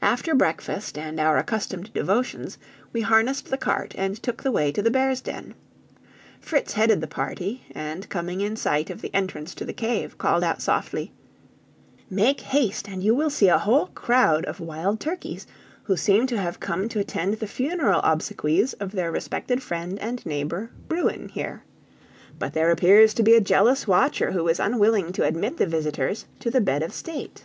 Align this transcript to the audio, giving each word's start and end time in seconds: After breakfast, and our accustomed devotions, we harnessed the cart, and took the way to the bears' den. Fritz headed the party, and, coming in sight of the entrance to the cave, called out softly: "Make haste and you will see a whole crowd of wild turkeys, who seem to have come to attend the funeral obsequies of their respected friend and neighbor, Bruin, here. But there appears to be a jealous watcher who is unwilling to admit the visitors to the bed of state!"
After 0.00 0.34
breakfast, 0.34 0.96
and 0.96 1.20
our 1.20 1.36
accustomed 1.36 1.92
devotions, 1.92 2.56
we 2.94 3.02
harnessed 3.02 3.50
the 3.50 3.58
cart, 3.58 3.94
and 3.98 4.16
took 4.22 4.42
the 4.42 4.50
way 4.50 4.72
to 4.72 4.80
the 4.80 4.90
bears' 4.90 5.20
den. 5.20 5.52
Fritz 6.40 6.72
headed 6.72 7.02
the 7.02 7.06
party, 7.06 7.64
and, 7.72 8.08
coming 8.08 8.40
in 8.40 8.56
sight 8.56 8.88
of 8.88 9.02
the 9.02 9.14
entrance 9.14 9.54
to 9.56 9.66
the 9.66 9.74
cave, 9.74 10.16
called 10.16 10.42
out 10.42 10.62
softly: 10.62 11.12
"Make 12.08 12.40
haste 12.40 12.88
and 12.88 13.02
you 13.04 13.14
will 13.14 13.28
see 13.28 13.48
a 13.48 13.58
whole 13.58 13.88
crowd 13.88 14.46
of 14.46 14.58
wild 14.58 15.00
turkeys, 15.00 15.46
who 15.82 15.98
seem 15.98 16.26
to 16.28 16.38
have 16.38 16.58
come 16.58 16.88
to 16.88 16.98
attend 17.00 17.34
the 17.34 17.46
funeral 17.46 18.00
obsequies 18.02 18.72
of 18.80 18.92
their 18.92 19.12
respected 19.12 19.62
friend 19.62 19.98
and 19.98 20.24
neighbor, 20.24 20.70
Bruin, 20.88 21.28
here. 21.28 21.62
But 22.38 22.54
there 22.54 22.70
appears 22.70 23.12
to 23.12 23.22
be 23.22 23.34
a 23.34 23.40
jealous 23.42 23.86
watcher 23.86 24.32
who 24.32 24.48
is 24.48 24.58
unwilling 24.58 25.12
to 25.12 25.26
admit 25.26 25.58
the 25.58 25.66
visitors 25.66 26.24
to 26.40 26.50
the 26.50 26.62
bed 26.62 26.82
of 26.82 26.94
state!" 26.94 27.44